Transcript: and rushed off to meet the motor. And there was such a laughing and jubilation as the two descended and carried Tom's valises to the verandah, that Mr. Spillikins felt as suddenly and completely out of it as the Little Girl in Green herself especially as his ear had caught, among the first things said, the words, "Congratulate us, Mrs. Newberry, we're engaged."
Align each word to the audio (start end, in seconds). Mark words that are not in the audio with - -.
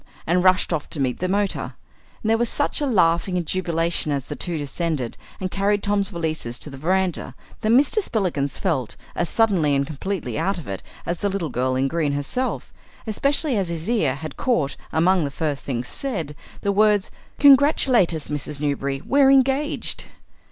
and 0.25 0.43
rushed 0.43 0.73
off 0.73 0.89
to 0.89 0.99
meet 0.99 1.19
the 1.19 1.27
motor. 1.27 1.75
And 2.23 2.31
there 2.31 2.37
was 2.39 2.49
such 2.49 2.81
a 2.81 2.87
laughing 2.87 3.37
and 3.37 3.45
jubilation 3.45 4.11
as 4.11 4.25
the 4.25 4.35
two 4.35 4.57
descended 4.57 5.15
and 5.39 5.51
carried 5.51 5.83
Tom's 5.83 6.09
valises 6.09 6.57
to 6.57 6.71
the 6.71 6.77
verandah, 6.79 7.35
that 7.59 7.69
Mr. 7.71 8.01
Spillikins 8.01 8.57
felt 8.57 8.95
as 9.13 9.29
suddenly 9.29 9.75
and 9.75 9.85
completely 9.85 10.39
out 10.39 10.57
of 10.57 10.67
it 10.67 10.81
as 11.05 11.19
the 11.19 11.29
Little 11.29 11.49
Girl 11.49 11.75
in 11.75 11.87
Green 11.87 12.13
herself 12.13 12.73
especially 13.05 13.55
as 13.55 13.69
his 13.69 13.87
ear 13.87 14.15
had 14.15 14.37
caught, 14.37 14.75
among 14.91 15.23
the 15.23 15.29
first 15.29 15.65
things 15.65 15.87
said, 15.87 16.35
the 16.61 16.71
words, 16.71 17.11
"Congratulate 17.37 18.11
us, 18.11 18.27
Mrs. 18.27 18.59
Newberry, 18.59 19.01
we're 19.05 19.29
engaged." 19.29 20.05